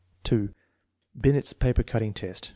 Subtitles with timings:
[1.15, 2.49] Binet's paper cutting test.